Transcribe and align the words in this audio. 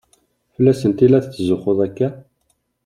Fell-asent 0.53 1.03
i 1.05 1.07
la 1.09 1.19
tetzuxxuḍ 1.25 1.79
akka? 1.87 2.09